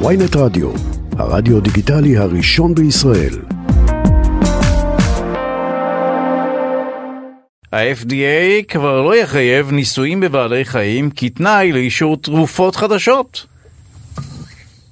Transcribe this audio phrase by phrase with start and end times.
[0.00, 0.72] ויינט רדיו,
[1.12, 3.34] הרדיו דיגיטלי הראשון בישראל.
[7.72, 13.46] ה-FDA כבר לא יחייב ניסויים בבעלי חיים כתנאי לאישור תרופות חדשות.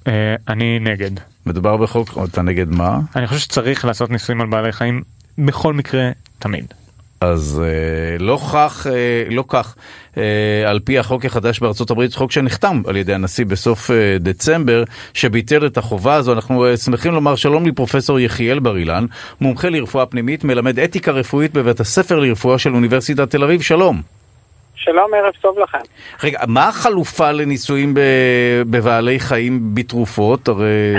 [0.07, 1.11] אה, אני נגד.
[1.47, 3.01] מדובר בחוק, אתה נגד מה?
[3.17, 5.03] אני חושב שצריך לעשות ניסויים על בעלי חיים
[5.39, 6.75] בכל מקרה, תמיד.
[7.23, 9.75] אז אה, לא כך, אה, לא כך,
[10.17, 10.23] אה,
[10.67, 14.85] על פי החוק החדש בארצות הברית, חוק שנחתם על ידי הנשיא בסוף אה, דצמבר,
[15.15, 16.33] שביטל את החובה הזו.
[16.33, 19.07] אנחנו אה, שמחים לומר שלום לפרופסור יחיאל בר אילן,
[19.41, 24.22] מומחה לרפואה פנימית, מלמד אתיקה רפואית בבית הספר לרפואה של אוניברסיטת תל אביב, שלום.
[24.85, 25.79] שלום, ערב טוב לכם.
[26.25, 30.49] רגע, מה החלופה לניסויים ב- בבעלי חיים בתרופות?
[30.49, 30.95] הרי...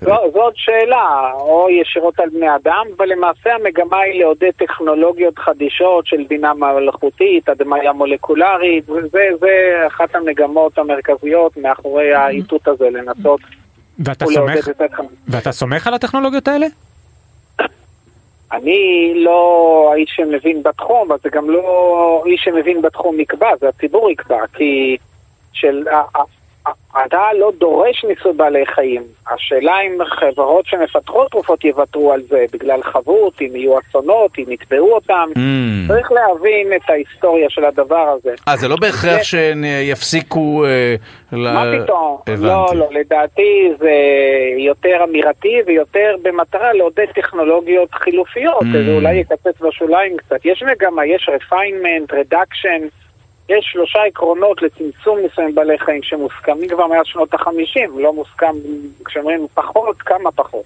[0.00, 6.06] זו, זאת שאלה, או ישירות על בני אדם, אבל למעשה המגמה היא לעודד טכנולוגיות חדישות
[6.06, 13.40] של בינה מלאכותית, הדמיה מולקולרית, וזה זה אחת המגמות המרכזיות מאחורי האיתות הזה, לנסות
[13.98, 15.00] ואתה ולעודד סומך.
[15.28, 16.66] ואתה סומך על הטכנולוגיות האלה?
[18.52, 24.10] אני לא האיש שמבין בתחום, אז זה גם לא איש שמבין בתחום יקבע, זה הציבור
[24.10, 24.96] יקבע, כי
[25.52, 25.84] של...
[26.66, 29.02] ה- ה- ה- אתה לא דורש ניסוי בעלי חיים.
[29.34, 34.94] השאלה אם חברות שמפתחות תרופות יוותרו על זה בגלל חבות, אם יהיו אסונות, אם יתבעו
[34.94, 35.28] אותם.
[35.34, 35.88] Mm.
[35.88, 38.34] צריך להבין את ההיסטוריה של הדבר הזה.
[38.48, 40.64] אה, זה לא בהכרח שהן אה, יפסיקו...
[40.64, 40.94] אה,
[41.32, 42.18] ל- מה פתאום?
[42.26, 42.42] הבנתי.
[42.46, 43.90] לא, לא, לדעתי זה
[44.58, 48.66] יותר אמירתי ויותר במטרה לעודד טכנולוגיות חילופיות, Mm.
[48.86, 50.36] זה אולי יקצץ בשוליים קצת.
[50.44, 52.82] יש מגמה, יש refinement, reduction,
[53.48, 58.52] יש שלושה עקרונות לצמצום ניסויים בעלי חיים שמוסכמים כבר מאז שנות החמישים, לא מוסכם,
[59.04, 60.64] כשאומרים פחות, כמה פחות.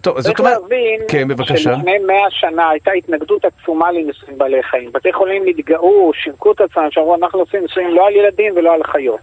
[0.00, 0.58] טוב, זאת צריך אומרת...
[0.62, 1.56] להבין כן, בבקשה.
[1.56, 4.92] שלפני מאה שנה הייתה התנגדות עצומה לניסויים בעלי חיים.
[4.92, 8.82] בתי חולים התגאו, שיווקו את עצמם, שאמרו אנחנו עושים ניסויים לא על ילדים ולא על
[8.84, 9.20] חיות.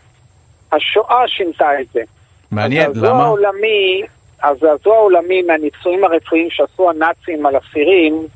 [0.72, 2.02] השואה שינתה את זה.
[2.52, 3.24] מעניין, הזעזוע למה?
[3.24, 4.02] העולמי,
[4.44, 8.28] הזעזוע העולמי מהניסויים הרפואיים שעשו הנאצים על אסירים,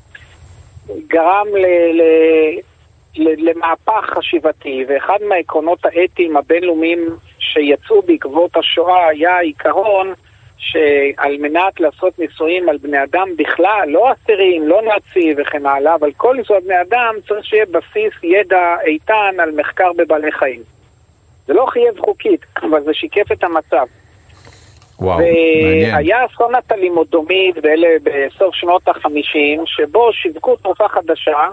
[1.08, 2.02] גרם ל, ל,
[3.16, 7.08] למהפך חשיבתי, ואחד מהעקרונות האתיים הבינלאומיים
[7.38, 10.12] שיצאו בעקבות השואה היה העיקרון
[10.58, 16.12] שעל מנת לעשות ניסויים על בני אדם בכלל, לא אסירים, לא נאצי וכן הלאה, אבל
[16.16, 20.62] כל ניסוי על בני אדם צריך שיהיה בסיס ידע איתן על מחקר בבעלי חיים.
[21.46, 23.86] זה לא חייב חוקית, אבל זה שיקף את המצב.
[25.00, 25.94] וואו, מעניין.
[25.94, 31.48] והיה אסון התלימודומית באלה בסוף שנות החמישים, שבו שיווקו תרופה חדשה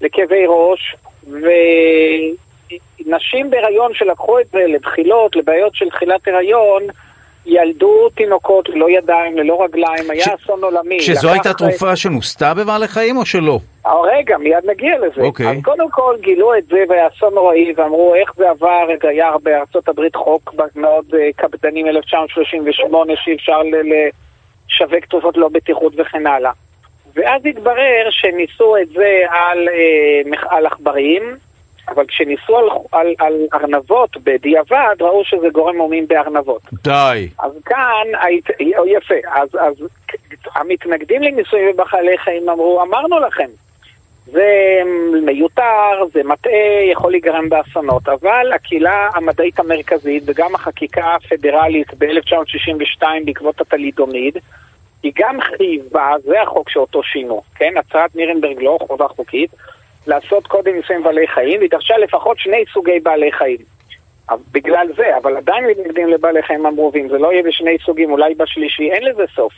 [0.00, 0.96] לכאבי ראש,
[3.06, 6.82] ונשים בהיריון שלקחו את זה לבחילות, לבעיות של תחילת הריון,
[7.48, 11.00] ילדו תינוקות ללא ידיים, ללא רגליים, היה ש- אסון עולמי.
[11.28, 13.58] לקח- הייתה תרופה שנוסתה בבעלי חיים או שלא?
[13.86, 15.22] אה, רגע, מיד נגיע לזה.
[15.22, 15.46] אוקיי.
[15.50, 19.88] אז קודם כל גילו את זה והיה אסון נוראי ואמרו איך זה עבר, היה בארצות
[19.88, 23.76] הברית חוק מאוד אה, קפדני מ-1938 שאי אפשר ל-
[24.70, 26.50] לשווק תרופות לא בטיחות וכן הלאה.
[27.16, 31.36] ואז התברר שניסו את זה על, אה, על עכברים,
[31.88, 36.62] אבל כשניסו על, על, על ארנבות בדיעבד ראו שזה גורם מומים בארנבות.
[36.84, 37.28] די.
[37.38, 38.44] אז כאן, היית,
[38.86, 39.74] יפה, אז, אז
[40.54, 43.48] המתנגדים לניסויים בבעלי חיים אמרו, אמרנו לכם,
[44.26, 44.80] זה
[45.22, 53.60] מיותר, זה מטעה, יכול להיגרם באסונות, אבל הקהילה המדעית המרכזית וגם החקיקה הפדרלית ב-1962 בעקבות
[53.60, 54.38] הטלידומיד,
[55.02, 57.72] היא גם חייבה, זה החוק שאותו שינו, כן?
[57.76, 59.50] הצהרת נירנברג לא חובה חוקית,
[60.06, 63.58] לעשות קודם ניסויים בעלי חיים, והיא דרשה לפחות שני סוגי בעלי חיים.
[64.52, 68.90] בגלל זה, אבל עדיין מתנגדים לבעלי חיים אמרו, זה לא יהיה בשני סוגים, אולי בשלישי,
[68.92, 69.52] אין לזה סוף.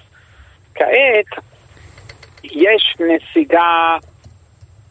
[0.75, 1.43] כעת,
[2.45, 3.97] יש נסיגה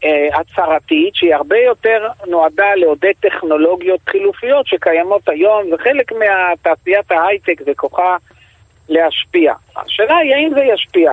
[0.04, 8.16] אה, הצהרתית שהיא הרבה יותר נועדה לעודד טכנולוגיות חילופיות שקיימות היום, וחלק מהתעשיית ההייטק וכוחה
[8.88, 9.54] להשפיע.
[9.76, 11.12] השאלה היא האם זה ישפיע.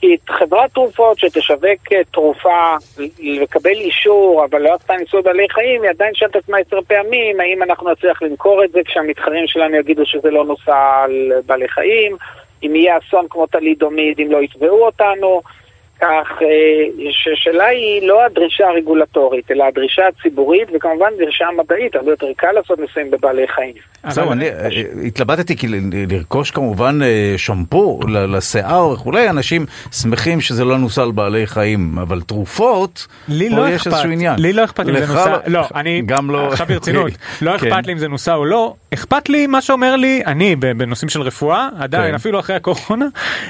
[0.00, 2.76] כי חברת תרופות שתשווק אה, תרופה,
[3.18, 7.40] לקבל אישור, אבל לא עשתה ניסוי בעלי חיים, היא עדיין שואלת את עצמה עשר פעמים,
[7.40, 12.16] האם אנחנו נצליח למכור את זה כשהמתחרים שלנו יגידו שזה לא נוסע על בעלי חיים,
[12.62, 15.42] אם יהיה אסון כמו טלידומיד, אם לא יתבעו אותנו.
[16.00, 22.26] כך, אה, שהשאלה היא לא הדרישה הרגולטורית, אלא הדרישה הציבורית, וכמובן דרישה מדעית, הרבה יותר
[22.36, 23.74] קל לעשות ניסויים בבעלי חיים.
[24.08, 24.68] זהו, אני אה,
[25.06, 25.66] התלבטתי כי
[26.08, 32.20] לרכוש כמובן אה, שמפו לשיער וכולי, אנשים שמחים שזה לא נוסע על בעלי חיים, אבל
[32.20, 34.38] תרופות, לי פה לא יש אכפת, איזשהו עניין.
[34.38, 37.12] לי לא אכפת אם זה נוסע, לא, אני, גם לא, עכשיו ברצינות.
[37.42, 37.66] לא כן.
[37.66, 41.22] אכפת לי אם זה נוסע או לא, אכפת לי מה שאומר לי, אני בנושאים של
[41.22, 42.14] רפואה, עדיין כן.
[42.14, 43.06] אפילו אחרי הקורונה,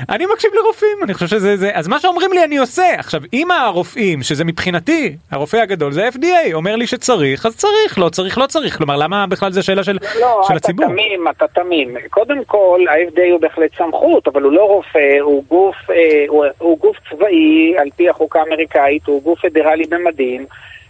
[0.08, 2.94] אני מקשיב לרופאים, אני חושב שזה זה, אז מה שאומרים לי לי אני עושה.
[2.98, 8.08] עכשיו, אם הרופאים, שזה מבחינתי, הרופא הגדול זה FDA, אומר לי שצריך, אז צריך, לא
[8.08, 8.76] צריך, לא צריך.
[8.76, 10.86] כלומר, למה בכלל זה שאלה של, לא, של אתה הציבור?
[10.86, 11.96] תמים, אתה תמים.
[12.10, 16.78] קודם כל, ה-FDA הוא בהחלט סמכות, אבל הוא לא רופא, הוא גוף, אה, הוא, הוא
[16.78, 20.46] גוף צבאי, על פי החוקה האמריקאית, הוא גוף פדרלי במדים,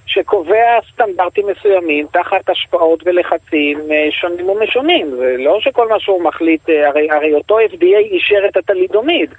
[0.07, 5.11] שקובע סטנדרטים מסוימים תחת השפעות ולחצים אה, שונים ומשונים.
[5.17, 9.31] זה לא שכל מה שהוא מחליט, אה, הרי, הרי אותו FDA אישר את הטלידומיד.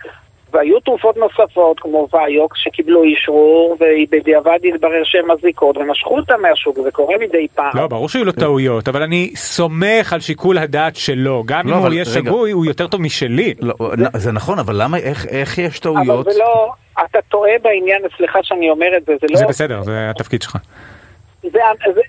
[0.53, 6.92] והיו תרופות נוספות, כמו ויוקס, שקיבלו אישרור, ובדיעבד התברר שהן מזיקות, ומשכו אותן מהשוק, זה
[6.92, 7.71] קורה מדי פעם.
[7.74, 11.44] לא, ברור שיהיו לו טעויות, אבל אני סומך על שיקול הדעת שלו.
[11.45, 12.06] גם לא, אם הוא יהיה.
[12.06, 13.53] שגוי, הוא יותר טוב משלי.
[13.59, 16.25] לא, נ- זה נכון, אבל למה, איך, איך יש טעויות?
[16.27, 16.71] אבל זה לא,
[17.06, 19.38] אתה טועה בעניין, סליחה שאני אומר את זה, זה לא...
[19.38, 20.57] זה בסדר, זה התפקיד שלך.
[21.42, 21.50] זה,
[21.86, 22.01] זה,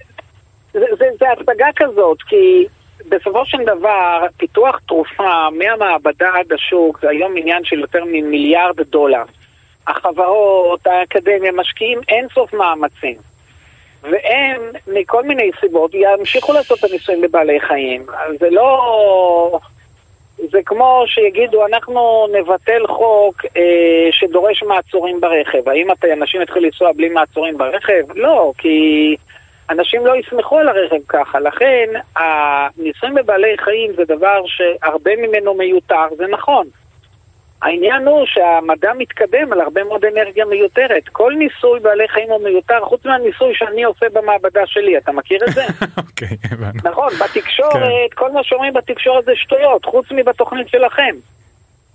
[0.73, 2.67] זה, זה, זה הצגה כזאת, כי
[3.09, 9.23] בסופו של דבר, פיתוח תרופה מהמעבדה עד השוק זה היום עניין של יותר ממיליארד דולר.
[9.87, 13.17] החברות, האקדמיה, משקיעים אינסוף מאמצים.
[14.03, 18.07] והם, מכל מיני סיבות, ימשיכו לעשות את הניסויים בבעלי חיים.
[18.41, 19.59] זה לא...
[20.51, 25.69] זה כמו שיגידו, אנחנו נבטל חוק אה, שדורש מעצורים ברכב.
[25.69, 28.03] האם אנשים יתחילו לנסוע בלי מעצורים ברכב?
[28.15, 29.17] לא, כי
[29.71, 31.41] אנשים לא יסמכו על הרכב ככה.
[31.41, 36.67] לכן, הניסויים בבעלי חיים זה דבר שהרבה ממנו מיותר, זה נכון.
[37.63, 41.09] העניין הוא שהמדע מתקדם על הרבה מאוד אנרגיה מיותרת.
[41.09, 44.99] כל ניסוי בעלי חיים הוא מיותר, חוץ מהניסוי שאני עושה במעבדה שלי.
[44.99, 45.65] אתה מכיר את זה?
[46.07, 46.81] אוקיי, הבנו.
[46.85, 48.15] נכון, בתקשורת, כן.
[48.15, 51.15] כל מה שאומרים בתקשורת זה שטויות, חוץ מבתוכנית שלכם.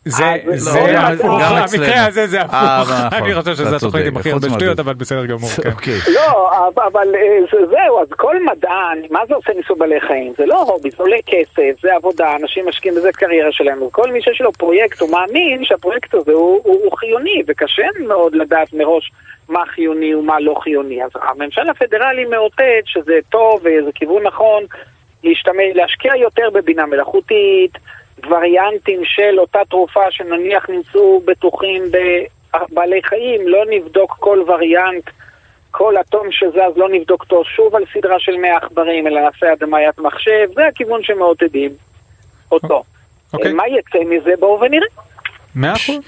[0.07, 2.07] זה, אה, זה, לא, הפוך, גם המקרה אצלנו.
[2.07, 2.45] הזה זה אה,
[2.81, 3.24] הפוך, נכון.
[3.25, 4.80] אני חושב שזה התוכנית עם הכי הרבה שטויות.
[4.80, 5.69] אבל בסדר גמור, כן.
[5.71, 5.94] אוקיי.
[6.13, 10.33] לא, אבל- אבל אה, זה- זהו, אז כל מדען, מה זה עושה ניסוי בעלי חיים?
[10.38, 14.21] זה לא הובי, זה עולה כסף, זה עבודה, אנשים משקיעים בזה קריירה שלהם, וכל מי
[14.21, 16.62] שיש לו פרויקט, הוא מאמין שהפרויקט הזה הוא,
[16.98, 19.12] חיוני, וקשה מאוד לדעת מראש
[19.50, 21.03] מה חיוני ומה לא חיוני.
[21.03, 24.63] אז הממשל הפדרלי מאותת שזה טוב וזה כיוון נכון
[25.75, 27.77] להשקיע יותר בבינה מלאכותית,
[28.24, 35.10] וריאנטים של אותה תרופה שנניח נמצאו בטוחים בבעלי חיים, לא נבדוק כל וריאנט,
[35.72, 40.00] כל אטום שזז, לא נבדוק אותו שוב על סדרה של 100 עכברים, אלא נעשה הדמיית
[40.00, 41.72] מחשב, זה הכיוון שמעודדים
[42.52, 42.84] אותו.
[43.34, 43.54] אוקיי.
[43.54, 44.31] מה יצא מזה?
[44.40, 44.88] בואו ונראה.
[45.56, 46.00] מאה אחוז.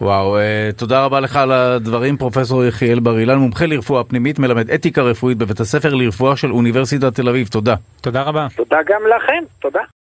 [0.00, 4.70] וואו, אה, תודה רבה לך על הדברים, פרופסור יחיאל בר אילן, מומחה לרפואה פנימית, מלמד
[4.70, 7.74] אתיקה רפואית בבית הספר לרפואה של אוניברסיטת תל אביב, תודה.
[8.00, 8.46] תודה רבה.
[8.56, 9.80] תודה גם לכם, תודה.